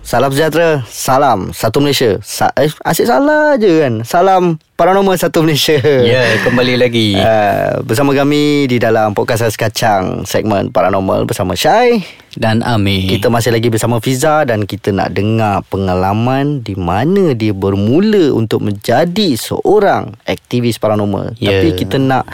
[0.00, 5.76] Salam sejahtera Salam Satu Malaysia Sa- eh, Asyik salah je kan Salam Paranormal Satu Malaysia
[5.76, 7.12] Ya, kembali lagi.
[7.20, 12.00] Uh, bersama kami di dalam podcast Ais Kacang segmen paranormal bersama Syai.
[12.32, 13.12] Dan Amir.
[13.12, 18.64] Kita masih lagi bersama Fiza dan kita nak dengar pengalaman di mana dia bermula untuk
[18.64, 21.36] menjadi seorang aktivis paranormal.
[21.36, 21.60] Ya.
[21.60, 22.24] Tapi kita nak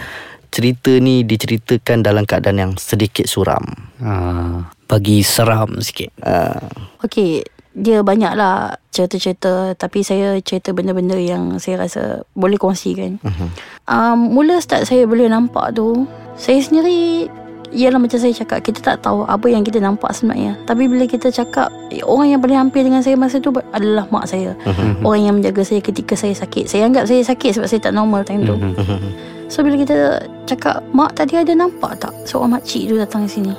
[0.55, 3.67] cerita ni diceritakan dalam keadaan yang sedikit suram.
[3.99, 6.15] ha, bagi seram sikit.
[6.23, 6.63] Uh,
[7.03, 7.43] Okey,
[7.77, 13.21] dia banyak lah cerita-cerita tapi saya cerita benda-benda yang saya rasa boleh kongsikan.
[13.21, 13.49] Uh-huh.
[13.85, 16.09] Um, mula start saya boleh nampak tu,
[16.41, 17.29] saya sendiri
[17.75, 21.35] Ialah macam saya cakap Kita tak tahu Apa yang kita nampak sebenarnya Tapi bila kita
[21.35, 25.03] cakap eh, Orang yang paling hampir dengan saya Masa tu Adalah mak saya uh-huh.
[25.03, 28.23] Orang yang menjaga saya Ketika saya sakit Saya anggap saya sakit Sebab saya tak normal
[28.23, 29.01] time tu uh-huh.
[29.51, 33.51] So bila kita cakap Mak tadi ada nampak tak Seorang makcik tu datang sini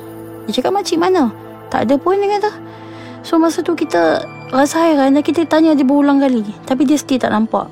[0.47, 1.27] Dia cakap makcik mana
[1.67, 2.51] Tak ada pun dia kata
[3.27, 4.23] So masa tu kita
[4.55, 6.47] Rasa hairan Dan kita tanya dia berulang kali.
[6.63, 7.67] Tapi dia still tak nampak.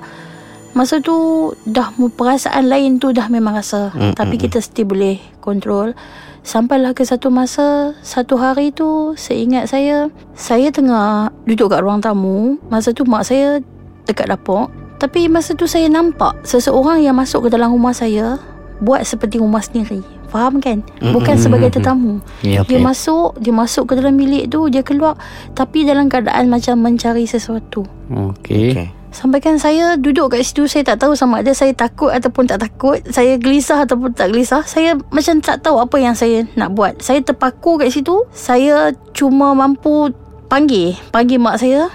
[0.76, 1.16] Masa tu
[1.64, 3.96] Dah perasaan lain tu Dah memang rasa.
[3.96, 4.20] Mm-hmm.
[4.20, 5.96] Tapi kita still boleh Kontrol
[6.44, 12.60] Sampailah ke satu masa Satu hari tu Seingat saya Saya tengah Duduk kat ruang tamu.
[12.68, 13.64] Masa tu mak saya
[14.04, 14.68] Dekat dapur.
[15.00, 18.36] Tapi masa tu saya nampak Seseorang yang masuk ke dalam rumah saya
[18.84, 20.84] Buat seperti rumah sendiri Faham kan?
[21.00, 22.20] Bukan sebagai tetamu.
[22.44, 25.16] Ya, Dia masuk Dia masuk ke dalam bilik tu Dia keluar
[25.56, 27.88] Tapi dalam keadaan Macam mencari sesuatu.
[28.12, 28.76] Okey.
[28.76, 28.90] okay.
[29.16, 32.68] Sampai kan saya duduk kat situ Saya tak tahu sama ada saya takut Ataupun tak
[32.68, 37.00] takut Saya gelisah ataupun tak gelisah Saya macam tak tahu apa yang saya nak buat.
[37.00, 40.12] Saya terpaku kat situ Saya cuma mampu
[40.52, 41.88] panggil Panggil mak saya.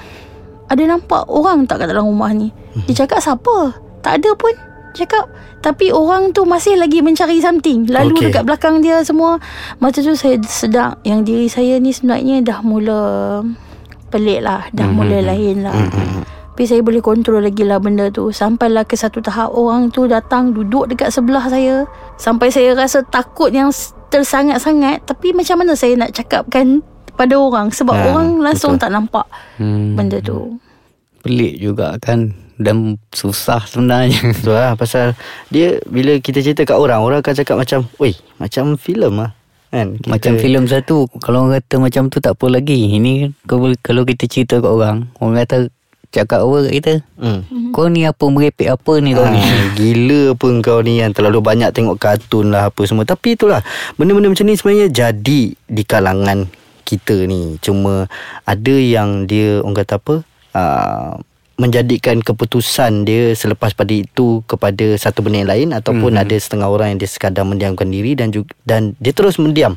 [0.72, 2.54] Ada nampak orang tak kat dalam rumah ni.
[2.86, 3.74] Dia cakap siapa?
[4.06, 4.54] Tak ada pun
[4.92, 7.86] Cakap Tapi orang tu masih lagi mencari something.
[7.86, 8.24] Lalu okay.
[8.30, 9.38] dekat belakang dia semua
[9.78, 13.00] Macam tu saya sedar Yang diri saya ni sebenarnya dah mula
[14.10, 14.66] Pelik lah.
[14.74, 14.98] Dah mm-hmm.
[14.98, 15.74] mula lain lah.
[15.74, 16.20] Mm-hmm.
[16.60, 18.28] Tapi saya boleh kontrol lagi lah benda tu.
[18.28, 21.88] Sampailah ke satu tahap Orang tu datang duduk dekat sebelah saya.
[22.20, 23.72] Sampai saya rasa takut yang
[24.12, 25.06] tersangat-sangat.
[25.08, 26.84] Tapi macam mana saya nak cakapkan
[27.16, 27.72] pada orang?
[27.72, 28.82] Sebab Ha, orang langsung betul.
[28.82, 29.26] tak nampak
[29.56, 30.60] Hmm, benda tu
[31.20, 32.34] pelik juga kan.
[32.60, 34.20] Dan susah sebenarnya.
[34.36, 35.16] Betul lah Pasal
[35.48, 39.32] Dia Bila kita cerita kat orang Orang akan cakap macam Weh Macam filem lah
[39.72, 43.72] Kan kita, Macam filem satu Kalau orang kata macam tu tak apa lagi Ini kalau,
[43.80, 45.72] kalau kita cerita kat orang Orang kata
[46.10, 46.92] Cakap apa kat kita
[47.22, 47.70] hmm.
[47.70, 51.38] Kau ni apa merepek apa ni kau ni Ah, gila apa kau ni yang terlalu
[51.38, 53.06] banyak tengok kartun lah apa semua.
[53.06, 53.62] Tapi itulah
[53.94, 56.50] benda-benda macam ni sebenarnya jadi di kalangan
[56.82, 57.62] kita ni.
[57.62, 58.10] Cuma
[58.42, 60.26] ada yang dia orang kata apa?
[60.50, 61.14] Uh,
[61.60, 66.24] menjadikan keputusan dia selepas pada itu kepada satu benda yang lain ataupun mm-hmm.
[66.24, 69.76] ada setengah orang yang dia sekadar mendiamkan diri dan juga, dan dia terus mendiam.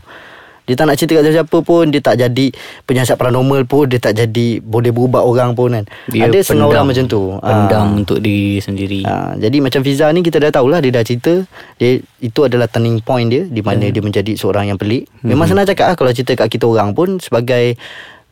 [0.63, 2.47] Dia tak nak cerita kat siapa pun Dia tak jadi
[2.87, 6.87] penyiasat paranormal pun Dia tak jadi boleh berubah orang pun kan Dia Ada setengah orang
[6.87, 7.99] macam tu Pendam Ah.
[7.99, 11.43] untuk diri sendiri Ha, jadi macam Fiza ni kita dah tahulah dia dah cerita
[11.75, 15.11] dia itu adalah turning point dia di mana dia menjadi seorang yang pelik.
[15.27, 17.75] Memang senang cakap lah kalau cerita kat kita orang pun sebagai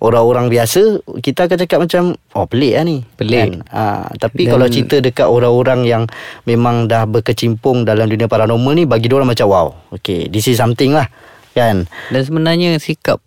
[0.01, 3.05] orang-orang biasa kita akan cakap macam oh pelik lah ni.
[3.15, 3.61] Pelik.
[3.69, 6.03] Ha, tapi Dan- kalau cerita dekat orang-orang yang
[6.49, 9.67] memang dah berkecimpung dalam dunia paranormal ni bagi orang macam wow.
[9.93, 11.05] Okay this is something lah
[11.53, 11.85] kan.
[12.09, 13.21] Dan sebenarnya sikap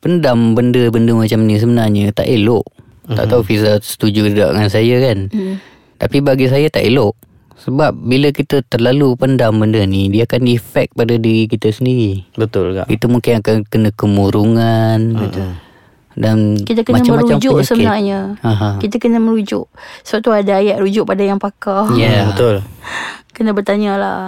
[0.00, 2.64] pendam benda-benda macam ni sebenarnya tak elok.
[3.10, 3.16] Mm-hmm.
[3.18, 5.18] Tak tahu Fiza setuju tak dengan saya kan.
[5.34, 5.54] Mm.
[5.98, 7.18] Tapi bagi saya tak elok.
[7.60, 12.24] Sebab bila kita terlalu pendam benda ni, dia akan efek pada diri kita sendiri.
[12.32, 12.88] Betul tak?
[12.88, 15.00] Kita mungkin akan kena kemurungan.
[15.12, 15.69] Mm.
[16.12, 17.68] Dan Kita kena macam-macam merujuk penyakit.
[17.68, 18.68] sebenarnya Aha.
[18.76, 19.70] Kita kena merujuk
[20.02, 22.10] Sebab tu ada ayat rujuk pada yang pakar Ya.
[22.20, 22.54] Hmm, betul.
[23.36, 24.22] Kena bertanya lah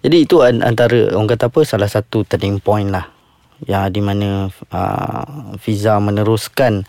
[0.00, 3.06] Jadi itu an- antara orang kata apa salah satu turning point lah.
[3.62, 5.24] Ya di mana uh,
[5.56, 6.82] Fiza meneruskan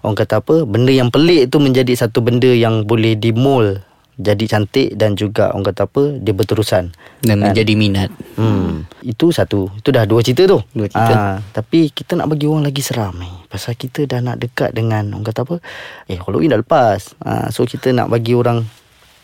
[0.00, 3.82] orang kata apa benda yang pelik tu menjadi satu benda yang boleh dimol
[4.20, 6.92] jadi cantik dan juga orang kata apa dia berterusan.
[7.24, 8.12] Dan menjadi minat.
[8.36, 8.84] Hmm.
[9.00, 9.72] Itu satu.
[9.80, 10.60] Itu dah dua cerita tu.
[10.76, 11.14] Dua cerita.
[11.16, 13.32] Ah, tapi kita nak bagi orang lagi seram ni.
[13.48, 15.56] Pasal kita dah nak dekat dengan orang kata apa?
[16.04, 17.16] Eh Halloween dah lepas.
[17.24, 18.68] Ah, so kita nak bagi orang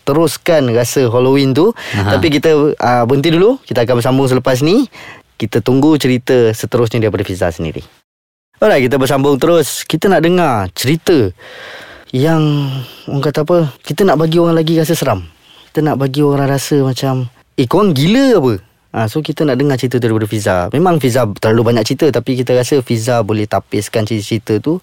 [0.09, 1.77] teruskan rasa Halloween tu.
[1.77, 2.17] Aha.
[2.17, 3.61] Tapi kita uh, berhenti dulu.
[3.61, 4.89] Kita akan bersambung selepas ni.
[5.37, 7.85] Kita tunggu cerita seterusnya daripada Fiza sendiri.
[8.57, 9.85] Alright, kita bersambung terus.
[9.85, 11.29] Kita nak dengar cerita
[12.15, 12.71] yang
[13.11, 13.73] orang kata apa?
[13.83, 15.27] Kita nak bagi orang lagi rasa seram.
[15.71, 17.27] Kita nak bagi orang rasa macam
[17.57, 18.55] eh korang gila apa?
[18.97, 20.73] Ha, so kita nak dengar cerita daripada Fiza.
[20.73, 24.81] Memang Fiza terlalu banyak cerita tapi kita rasa Fiza boleh tapiskan cerita-cerita tu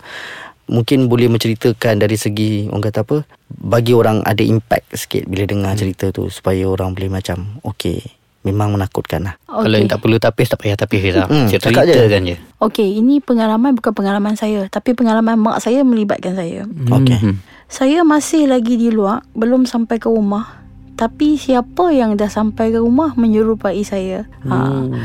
[0.68, 3.18] mungkin boleh menceritakan dari segi orang kata apa
[3.52, 8.00] bagi orang ada impact sikit bila dengar cerita tu supaya orang boleh macam okey
[8.44, 9.36] memang menakutkan lah.
[9.46, 9.64] Okey.
[9.64, 12.04] Kalau yang tak perlu tapis Tak payah tapis Fiza Hmm, Cerita cakap je.
[12.06, 16.64] kan je Okey, ini pengalaman bukan pengalaman saya, tapi pengalaman mak saya melibatkan saya.
[16.68, 17.18] Okey.
[17.18, 17.34] Mhm.
[17.66, 20.62] Saya masih lagi di luar, belum sampai ke rumah.
[20.94, 24.30] Tapi siapa yang dah sampai ke rumah menyerupai saya.
[24.44, 25.02] Ha, Hmm.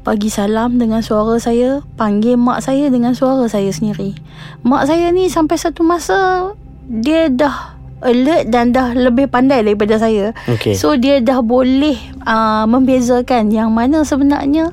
[0.00, 4.16] bagi salam dengan suara saya, panggil mak saya dengan suara saya sendiri.
[4.62, 6.50] Mak saya ni sampai satu masa
[6.82, 10.36] dia dah alert dan dah lebih pandai daripada saya.
[10.46, 10.78] Okey.
[10.78, 14.70] So dia dah boleh uh, membezakan yang mana sebenarnya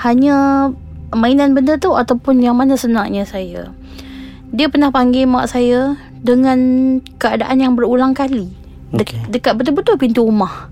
[0.00, 0.70] hanya
[1.14, 3.70] mainan benda tu ataupun yang mana sebenarnya saya.
[4.50, 6.58] Dia pernah panggil mak saya dengan
[7.22, 8.50] keadaan yang berulang kali.
[8.90, 9.30] De- Okey.
[9.30, 10.70] Dekat betul-betul pintu rumah.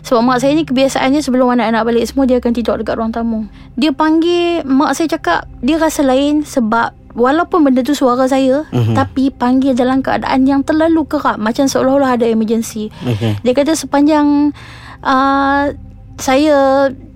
[0.00, 3.44] Sebab mak saya ni kebiasaannya sebelum anak-anak balik semua dia akan tidur dekat ruang tamu.
[3.76, 8.92] Dia panggil mak saya cakap dia rasa lain sebab walaupun benda tu suara saya Mhm.
[8.92, 12.92] tapi panggil dalam keadaan yang terlalu kerap macam seolah-olah ada emergency.
[13.00, 13.40] Okey.
[13.40, 14.52] Dia kata sepanjang
[15.00, 15.64] uh,
[16.16, 16.56] saya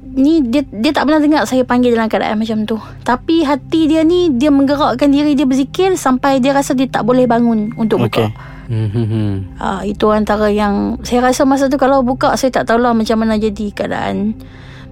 [0.05, 2.77] ni dia dia tak pernah dengar saya panggil dalam keadaan macam tu.
[3.01, 7.25] Tapi hati dia ni dia menggerakkan diri dia berzikir sampai dia rasa dia tak boleh
[7.25, 8.29] bangun untuk buka.
[8.29, 8.31] Okey.
[8.73, 9.59] Mhm.
[9.59, 13.37] Ah itu antara yang saya rasa masa tu kalau buka saya tak tahulah macam mana
[13.37, 14.39] jadi keadaan.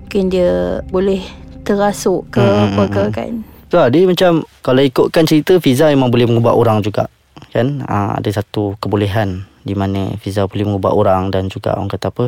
[0.04, 1.22] Mungkin dia boleh
[1.62, 3.12] terasuk ke Hmm, apa ke hmm.
[3.14, 3.32] kan.
[3.70, 7.06] Lah, dia macam kalau ikutkan cerita Fiza memang boleh mengubah orang juga.
[7.54, 7.82] Kan?
[7.86, 12.24] Ah, ada satu kebolehan di mana Fiza boleh mengubah orang dan juga orang kata apa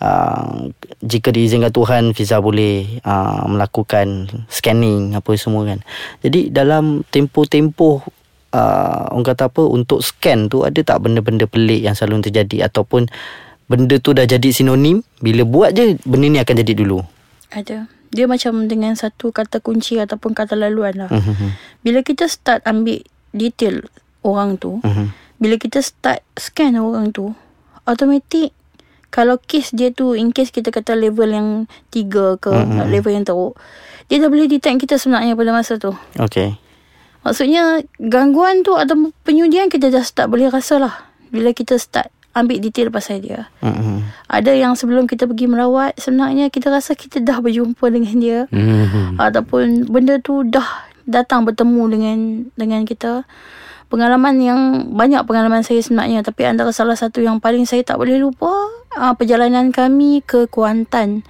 [0.00, 0.68] ah,
[1.04, 5.78] jika diizinkan Tuhan Fiza boleh ah, melakukan scanning apa semua kan.
[6.20, 8.20] Jadi dalam tempoh-tempoh
[8.54, 13.06] uh, orang kata apa untuk scan tu ada tak benda-benda pelik yang selalu terjadi ataupun
[13.70, 16.98] benda tu dah jadi sinonim bila buat je benda ni akan jadi dulu.
[17.50, 17.86] Ada.
[18.10, 21.10] Dia macam dengan satu kata kunci ataupun kata laluan lah.
[21.10, 21.54] Mhm.
[21.86, 23.86] Bila kita start ambil detail
[24.20, 25.14] orang tu, Mhm.
[25.38, 27.32] bila kita start scan orang tu,
[27.86, 28.50] automatik
[29.10, 31.48] kalau kes dia tu in case kita kata level yang
[31.90, 32.86] tiga ke Mm-mm.
[32.86, 33.58] level yang teruk,
[34.06, 35.90] dia dah boleh detect kita sebenarnya pada masa tu.
[36.14, 36.54] Okey.
[37.20, 40.94] Maksudnya gangguan tu atau penyudian kita dah start boleh rasa lah
[41.28, 43.50] bila kita start ambil detail pasal dia.
[43.62, 44.06] Mhm.
[44.30, 49.18] Ada yang sebelum kita pergi merawat sebenarnya kita rasa kita dah berjumpa dengan dia Mhm.
[49.18, 52.18] ataupun benda tu dah datang bertemu dengan
[52.54, 53.26] dengan kita.
[53.90, 54.60] Pengalaman yang
[54.94, 58.50] banyak pengalaman saya sebenarnya tapi antara salah satu yang paling saya tak boleh lupa
[58.94, 61.26] uh, perjalanan kami ke Kuantan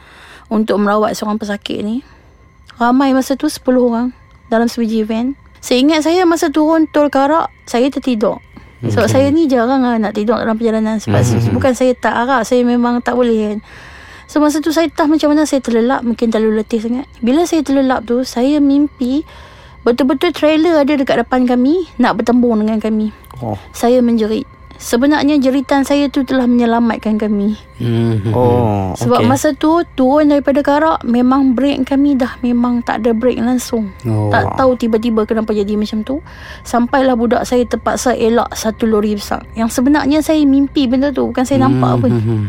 [0.53, 2.05] untuk merawat seorang pesakit ni.
[2.76, 4.12] Ramai masa tu 10 orang
[4.53, 5.32] dalam sebiji van.
[5.64, 8.41] Saya ingat saya masa turun tol Karak saya tertidur.
[8.81, 11.53] Sebab saya ni jarang lah nak tidur dalam perjalanan sebab Mhm.
[11.53, 13.59] bukan saya tak arak saya memang tak boleh kan.
[14.25, 17.05] So masa tu saya tak macam mana saya terlelap mungkin terlalu letih sangat.
[17.21, 19.27] Bila saya terlelap tu saya mimpi
[19.85, 23.12] betul-betul trailer ada dekat depan kami nak bertembung dengan kami.
[23.43, 23.59] Oh.
[23.75, 24.47] Saya menjerit.
[24.81, 27.53] Sebenarnya jeritan saya tu telah menyelamatkan kami.
[27.77, 28.32] Mhm.
[28.32, 29.29] Oh, Sebab okey.
[29.29, 33.93] masa tu turun daripada karak memang brake kami dah memang tak ada brake langsung.
[34.09, 34.32] Oh.
[34.32, 36.25] Tak tahu tiba-tiba kenapa jadi macam tu.
[36.65, 39.44] Sampailah budak saya terpaksa elak satu lori besar.
[39.53, 42.11] Yang sebenarnya saya mimpi benda tu bukan saya nampak pun.
[42.17, 42.41] Mhm.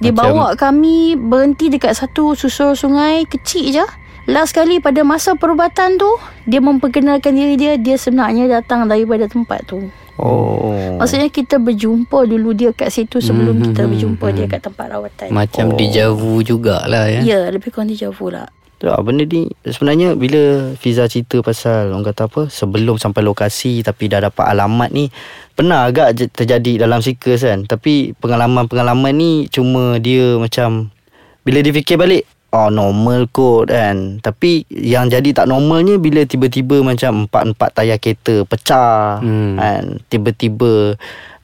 [0.00, 3.86] Dia Macam- bawa kami berhenti dekat satu susur sungai kecil je.
[4.26, 6.08] Last kali pada masa perubatan tu,
[6.48, 9.86] dia memperkenalkan diri dia, dia sebenarnya datang daripada tempat tu.
[10.16, 10.96] Oh.
[10.96, 14.36] Maksudnya kita berjumpa dulu dia kat situ sebelum Hmm, kita hmm, berjumpa hmm.
[14.36, 15.28] dia kat tempat rawatan.
[15.32, 15.76] Macam Oh.
[15.76, 17.20] deja vu jugalah ya.
[17.20, 18.48] Ya, lebih kurang dia jauh lah.
[18.76, 23.80] Tu lah, benda ni sebenarnya bila Fiza cerita pasal orang kata apa sebelum sampai lokasi
[23.80, 25.08] tapi dah dapat alamat ni
[25.56, 30.92] pernah agak terjadi dalam seekers kan tapi pengalaman-pengalaman ni cuma dia macam
[31.40, 36.80] bila dia fikir balik oh normal kot kan tapi yang jadi tak normalnya bila tiba-tiba
[36.80, 39.58] macam empat-empat tayar kereta pecah Hmm.
[39.58, 40.94] kan tiba-tiba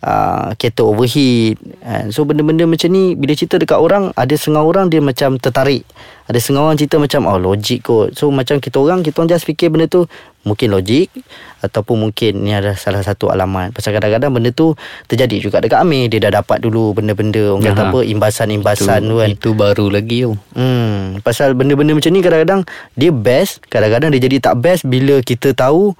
[0.02, 1.56] uh, kereta overheat.
[1.82, 5.86] Kan so benda-benda macam ni bila cerita dekat orang ada setengah orang dia macam tertarik.
[6.30, 8.14] Ada setengah orang cerita macam oh logik kot.
[8.14, 10.06] So macam kita orang kita orang just fikir benda tu
[10.42, 11.10] mungkin logik
[11.62, 13.74] ataupun mungkin ni adalah salah satu alamat.
[13.74, 14.74] Pasal kadang-kadang benda tu
[15.10, 16.10] terjadi juga dekat Amir.
[16.10, 17.90] Dia dah dapat dulu benda-benda orang kata Aha.
[17.90, 19.28] apa imbasan-imbasan tu kan.
[19.34, 20.32] Itu baru lagi tu.
[20.54, 22.60] Hmm, pasal benda-benda macam ni kadang-kadang
[22.94, 25.94] dia best, kadang-kadang dia jadi tak best bila kita tahu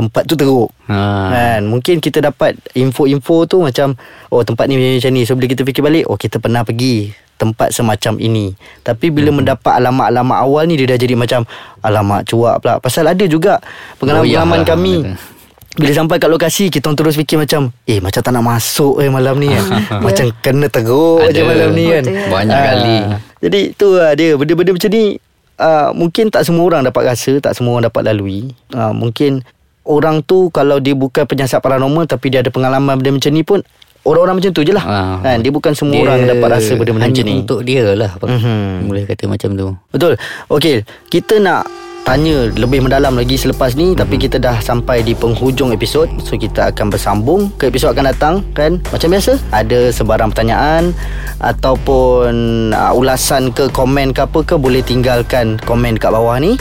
[0.00, 0.72] tempat tu teruk.
[0.88, 0.96] Ha.
[1.28, 3.92] Kan mungkin kita dapat info-info tu macam
[4.28, 5.22] oh tempat ni macam ni.
[5.22, 8.52] So bila kita fikir balik, oh kita pernah pergi tempat semacam ini.
[8.80, 9.36] Tapi bila hmm.
[9.38, 11.44] mendapat alamat-alamat awal ni dia dah jadi macam
[11.78, 12.74] alamat cuak pula.
[12.80, 13.60] Pasal ada juga
[13.96, 14.96] pengalaman-pengalaman Goyah lah kami.
[15.04, 15.38] kata.
[15.70, 19.06] Bila sampai kat lokasi Kita orang terus fikir macam Eh macam tak nak masuk eh
[19.06, 19.62] malam ni kan
[20.04, 21.30] Macam kena teruk Ada.
[21.30, 22.04] je malam ni kan.
[22.26, 22.96] Banyak Ah, kali.
[23.38, 25.14] Jadi tu lah dia Benda-benda macam ni
[25.62, 29.46] uh, Mungkin tak semua orang dapat rasa Tak semua orang dapat lalui uh, Mungkin
[29.84, 33.60] orang tu kalau dia bukan penyiasat paranormal tapi dia ada pengalaman benda macam ni pun
[34.00, 34.84] orang-orang macam tu je lah.
[34.84, 35.16] Ah.
[35.20, 35.44] Kan?
[35.44, 37.34] Dia bukan semua orang dapat rasa benda-benda macam ni.
[37.38, 38.88] untuk dia lah Mhm.
[38.88, 40.12] Boleh kata macam tu Betul.
[40.48, 40.76] Okey,
[41.08, 41.68] kita nak
[42.04, 44.00] tanya lebih mendalam lagi selepas ni mm-hmm.
[44.00, 48.34] tapi kita dah sampai di penghujung episod so kita akan bersambung ke episod akan datang
[48.56, 50.92] kan macam biasa ada sebarang pertanyaan
[51.40, 52.32] ataupun
[52.74, 56.56] uh, ulasan ke komen ke apa ke boleh tinggalkan komen kat bawah ni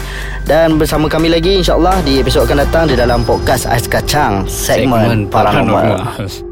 [0.45, 5.27] dan bersama kami lagi insyaallah di episod akan datang di dalam podcast Ais Kacang segmen,
[5.27, 5.83] segmen paranormal.
[6.17, 6.48] paranormal.